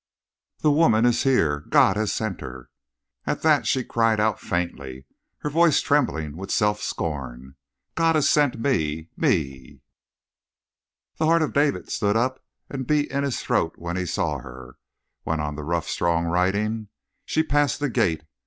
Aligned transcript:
"The 0.61 0.71
woman 0.71 1.05
is 1.05 1.21
here! 1.21 1.59
God 1.69 1.95
has 1.95 2.11
sent 2.11 2.41
her!" 2.41 2.71
At 3.27 3.43
that 3.43 3.67
she 3.67 3.83
cried 3.83 4.19
out 4.19 4.39
faintly, 4.39 5.05
her 5.41 5.49
voice 5.51 5.79
trembling 5.79 6.35
with 6.37 6.49
self 6.49 6.81
scorn: 6.81 7.55
"God 7.93 8.15
has 8.15 8.27
sent 8.27 8.59
me 8.59 9.09
me!" 9.15 9.81
"The 11.17 11.27
heart 11.27 11.43
of 11.43 11.53
David 11.53 11.91
stood 11.91 12.15
up 12.17 12.43
and 12.67 12.87
beat 12.87 13.11
in 13.11 13.23
his 13.23 13.43
throat 13.43 13.73
when 13.77 13.95
he 13.95 14.07
saw 14.07 14.39
her," 14.39 14.77
went 15.23 15.41
on 15.41 15.53
the 15.53 15.61
rough, 15.63 15.87
strong 15.87 16.25
writing. 16.25 16.87
"She 17.27 17.43
passed 17.43 17.79
the 17.79 17.87
gate. 17.87 18.23